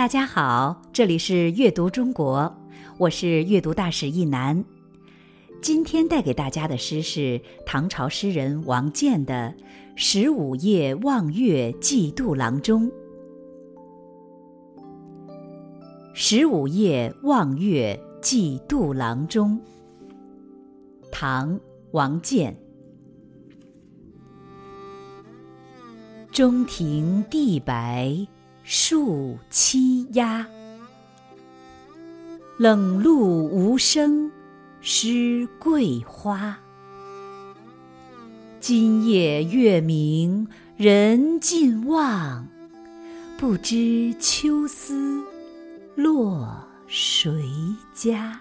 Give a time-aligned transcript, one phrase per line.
[0.00, 2.56] 大家好，这里是阅读中国，
[2.96, 4.64] 我是阅读大使一南。
[5.60, 9.54] 今天带给大家的诗是唐朝诗人王建的
[9.96, 12.86] 《十五夜望月寄杜郎中》。
[16.14, 19.60] 《十五夜望月寄杜郎中》，
[21.12, 21.54] 唐·
[21.90, 22.56] 王建。
[26.32, 28.16] 中庭地白。
[28.72, 30.46] 树栖鸦，
[32.56, 34.30] 冷露无声
[34.80, 36.56] 湿桂花。
[38.60, 40.46] 今夜月明
[40.76, 42.46] 人尽望，
[43.36, 45.20] 不知秋思
[45.96, 47.42] 落谁
[47.92, 48.40] 家。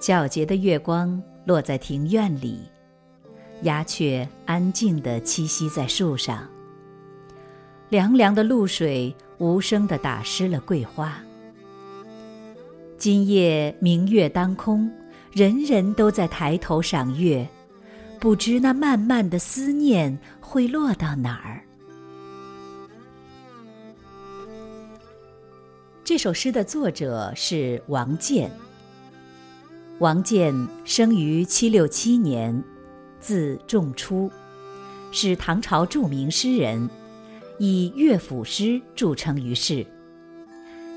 [0.00, 2.60] 皎洁的月光落在庭院里，
[3.64, 6.48] 鸦雀安静地栖息在树上。
[7.90, 11.20] 凉凉的露水无声地打湿了桂花。
[12.96, 14.88] 今夜明月当空，
[15.32, 17.44] 人人都在抬头赏月，
[18.20, 21.60] 不知那漫漫的思念会落到哪儿。
[26.04, 28.48] 这首诗的作者是王建。
[29.98, 32.62] 王建生于七六七年，
[33.18, 34.30] 字仲初，
[35.10, 36.88] 是唐朝著名诗人。
[37.62, 39.86] 以乐府诗著称于世。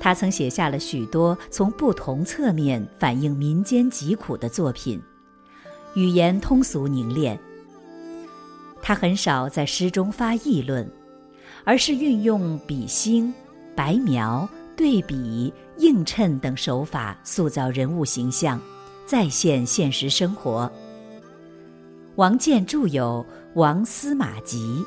[0.00, 5.00] 他曾写下了许多从不同侧面反映民间疾苦的作品，
[5.94, 7.38] 语言通俗凝练。
[8.82, 10.88] 他很少在诗中发议论，
[11.62, 13.32] 而是运用比兴、
[13.76, 18.60] 白描、对比、映衬等手法塑造人物形象，
[19.06, 20.68] 再现现实生活。
[22.16, 24.84] 王建著有《王司马集》。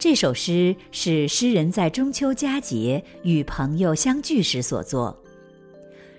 [0.00, 5.14] 这首诗是诗人在中秋佳节与朋友相聚时所作。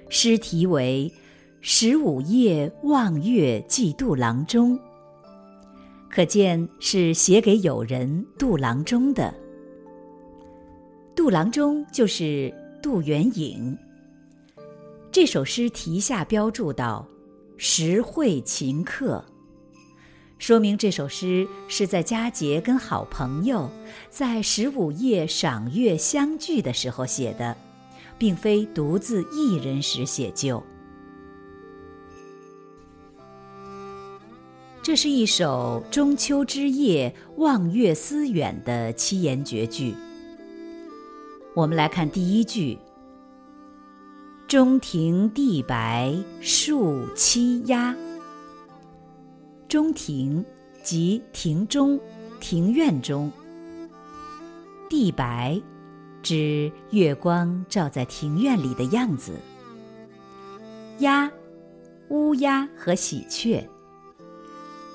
[0.07, 1.11] 诗题为
[1.61, 4.77] 《十五夜望月寄杜郎中》，
[6.11, 9.33] 可见是写给友人杜郎中的。
[11.15, 12.53] 杜郎中就是
[12.83, 13.75] 杜元颖。
[15.11, 17.03] 这首诗题下标注道
[17.57, 19.25] ：“实会勤客。”
[20.41, 23.69] 说明这首诗是在佳节跟好朋友
[24.09, 27.55] 在十五夜赏月相聚的时候写的，
[28.17, 30.63] 并非独自一人时写就。
[34.81, 39.93] 这是一首中秋之夜望月思远的七言绝句。
[41.53, 42.79] 我们来看第一句
[44.49, 47.95] ：“中庭地白树栖鸦。”
[49.71, 50.43] 中庭，
[50.83, 51.97] 即庭中、
[52.41, 53.31] 庭院中。
[54.89, 55.61] 地白，
[56.21, 59.31] 指月光照在庭院里的样子。
[60.99, 61.31] 鸦，
[62.09, 63.65] 乌鸦和喜鹊。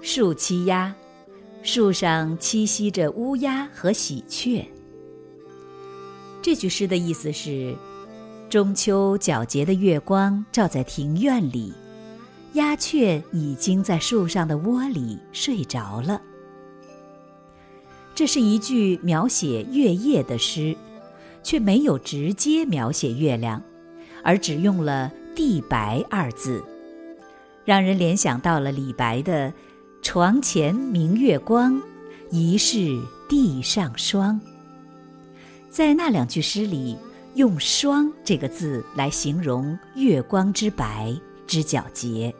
[0.02, 0.94] 树栖鸦，
[1.62, 4.62] 树上栖息着乌鸦和喜鹊。
[6.42, 7.74] 这句诗的意思是：
[8.50, 11.72] 中秋皎洁的月光照在庭院里。
[12.56, 16.20] 鸦雀已经在树上的窝里睡着了。
[18.14, 20.74] 这是一句描写月夜的诗，
[21.42, 23.62] 却没有直接描写月亮，
[24.22, 26.64] 而只用了“地白”二字，
[27.62, 29.52] 让人联想到了李白的
[30.00, 31.78] “床前明月光，
[32.30, 34.40] 疑是地上霜”。
[35.68, 36.96] 在那两句诗里，
[37.34, 41.14] 用“霜”这个字来形容月光之白
[41.46, 42.34] 之皎洁。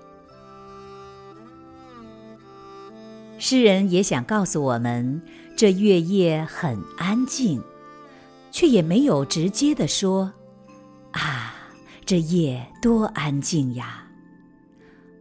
[3.49, 5.23] 诗人也想告诉我们，
[5.57, 7.63] 这月夜很安静，
[8.51, 10.33] 却也没有直接的说
[11.15, 11.55] ：“啊，
[12.05, 14.05] 这夜多安静呀！”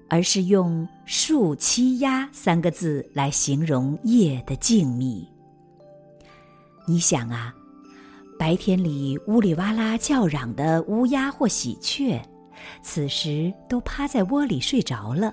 [0.09, 5.23] 而是用“树栖鸦”三个字来形容夜的静谧。
[6.87, 7.53] 你想啊，
[8.39, 12.19] 白天里呜里哇啦叫嚷的乌鸦或喜鹊，
[12.81, 15.31] 此时都趴在窝里睡着了。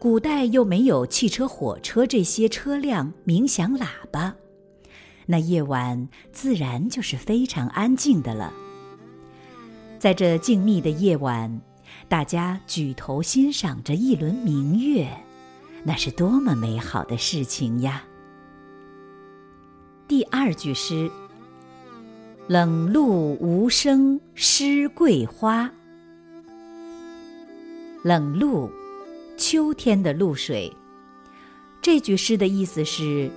[0.00, 4.34] 古代又没有汽车、火车这些车辆鸣响喇叭，
[5.26, 8.50] 那夜晚自然就是非常安静的了。
[9.98, 11.60] 在这静谧的夜晚，
[12.08, 15.06] 大家举头欣赏着一轮明月，
[15.84, 18.02] 那是多么美好的事情呀！
[20.08, 21.10] 第二句诗
[22.48, 25.70] ：“冷露无声湿桂花。”
[28.02, 28.70] 冷露。
[29.40, 30.70] 秋天的露水，
[31.80, 33.30] 这句诗的意思是：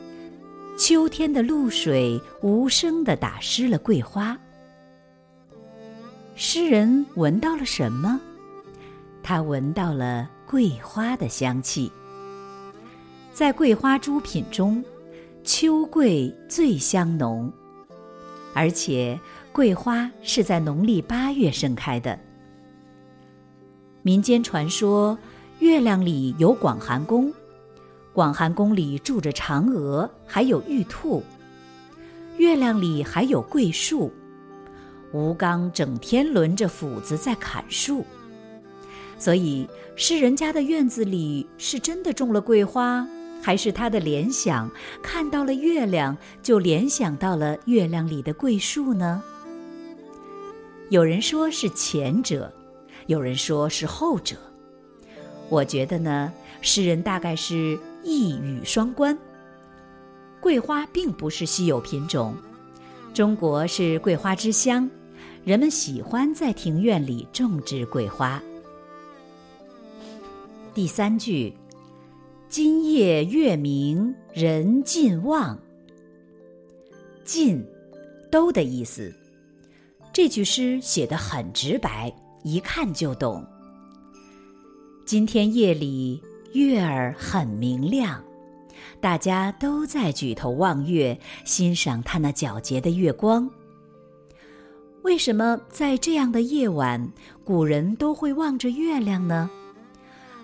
[0.77, 4.38] 秋天的露水无声地打湿了桂花。
[6.35, 8.19] 诗人闻到了什么？
[9.23, 11.89] 他闻到了桂花的香气。
[13.31, 14.83] 在桂花诸品中，
[15.41, 17.49] 秋桂最香浓，
[18.53, 19.17] 而且
[19.53, 22.19] 桂花是在农历八月盛开的。
[24.01, 25.17] 民间传说，
[25.63, 27.31] 月亮里有广寒宫，
[28.12, 31.24] 广寒宫里住着嫦娥，还有玉兔。
[32.36, 34.12] 月亮里还有桂树，
[35.13, 38.04] 吴刚整天抡着斧子在砍树，
[39.18, 39.65] 所以
[39.95, 43.07] 诗人家的院子里是真的种了桂花。
[43.42, 44.69] 还是他的联想，
[45.01, 49.24] 看到了月亮，就联想到了月亮里的桂树呢？
[50.89, 52.54] 有人说是前者，
[53.07, 54.36] 有人说是后者。
[55.50, 56.31] 我觉得呢，
[56.62, 59.18] 诗人大概是一语双关。
[60.40, 62.36] 桂花并不是稀有品种，
[63.13, 64.90] 中国是桂花之乡，
[65.44, 68.42] 人们喜欢在庭院里种植桂花。
[70.74, 71.54] 第三句。
[72.50, 75.57] 今夜月明人尽望。
[77.25, 77.66] 尽，
[78.30, 79.12] 都的意思。
[80.13, 82.13] 这句诗写得很直白，
[82.44, 83.44] 一看就懂。
[85.05, 86.23] 今天夜里
[86.53, 88.23] 月儿很明亮，
[89.01, 93.50] 大家都在举头望月，欣赏它那皎洁的月光。
[95.01, 97.05] 为什么在这样的夜晚，
[97.44, 99.50] 古人都会望着月亮呢？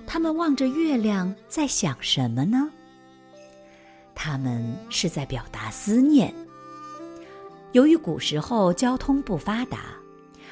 [0.05, 2.69] 他们望着月亮，在想什么呢？
[4.13, 6.33] 他们是在表达思念。
[7.71, 9.79] 由于古时候交通不发达，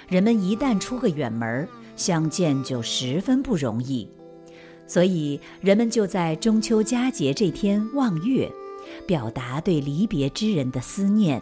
[0.07, 1.67] 人们一旦出个远门儿，
[1.97, 4.09] 相见就十分不容易，
[4.87, 8.49] 所以人们就在中秋佳节这天望月，
[9.05, 11.41] 表达对离别之人的思念。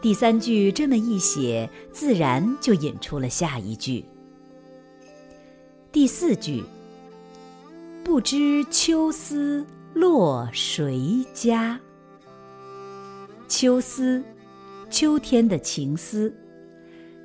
[0.00, 4.02] 第三句这么一写，自然就引出了下一句。
[5.92, 6.64] 第四句。
[8.04, 9.64] 不知秋思
[9.94, 11.80] 落谁家？
[13.48, 14.22] 秋思，
[14.90, 16.30] 秋天的情思，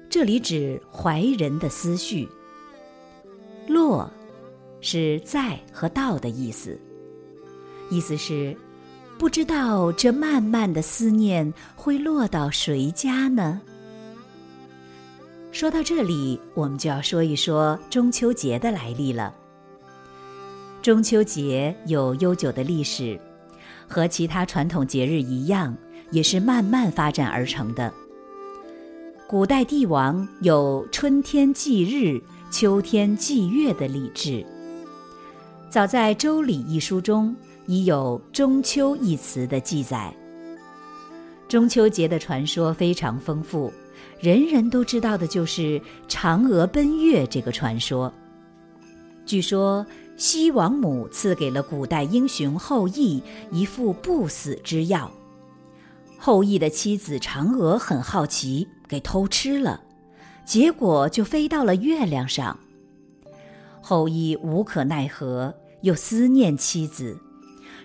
[0.09, 2.27] 这里指怀人的思绪。
[3.67, 4.09] 落，
[4.81, 6.79] 是在和到的意思，
[7.91, 8.57] 意思是
[9.19, 13.61] 不知道这漫漫的思念会落到谁家呢？
[15.51, 19.35] 说到这里，我们就要说一说中秋节的来历了。
[20.81, 23.19] 中秋节有悠久的历史，
[23.87, 25.75] 和其他传统节日一样，
[26.09, 27.93] 也是慢慢发展而成的。
[29.29, 34.43] 古代帝王有春天祭日、秋天祭月的礼制。
[35.69, 37.35] 早在《周礼》一书中，
[37.67, 40.11] 已有“中秋”一词的记载。
[41.47, 43.71] 中秋节的传说非常丰富，
[44.19, 48.11] 人人都知道的就是嫦娥奔月这个传说。
[49.27, 49.85] 据说。
[50.17, 55.09] 西王母赐给了古代英雄后羿一副不死之药，
[56.17, 59.81] 后羿的妻子嫦娥很好奇，给偷吃了，
[60.43, 62.59] 结果就飞到了月亮上。
[63.79, 67.17] 后羿无可奈何，又思念妻子，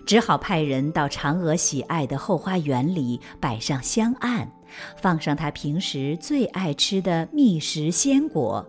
[0.05, 4.51] 只好派人到嫦娥喜爱的后花园里摆上香案，
[4.97, 8.67] 放上他平时最爱吃的蜜食鲜果。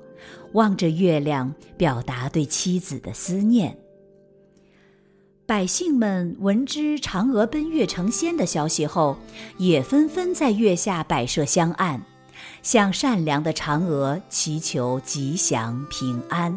[0.52, 3.76] 望着月亮，表达对妻子的思念。
[5.44, 9.16] 百姓们闻知嫦娥奔月成仙的消息后，
[9.58, 12.02] 也纷纷在月下摆设香案，
[12.66, 16.52] 向善良的嫦娥祈求吉祥平安。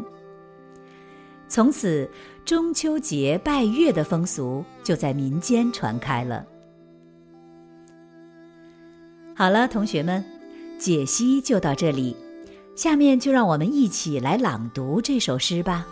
[1.48, 2.10] 从此，
[2.44, 6.44] 中秋节拜月的风俗就在民间传开了。
[9.36, 10.26] 好了，同学们，
[10.80, 12.18] 解析就到这里。
[12.76, 15.86] 下面就让我们一起来朗读这首诗吧。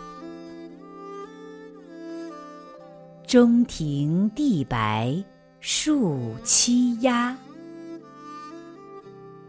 [3.24, 5.16] 中庭地白
[5.60, 7.38] 树栖鸦，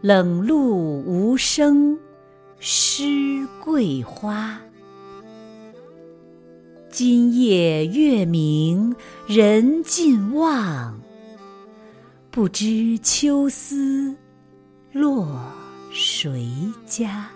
[0.02, 1.98] 冷露无声
[2.58, 4.58] 湿桂花。
[6.88, 10.98] 今夜月明人尽望，
[12.30, 14.16] 不知秋思
[14.90, 15.38] 落。
[15.92, 16.48] 谁
[16.86, 17.28] 家？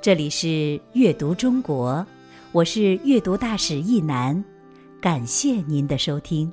[0.00, 2.06] 这里是阅读中国，
[2.52, 4.42] 我是阅读大使易楠，
[5.02, 6.50] 感谢您的收听。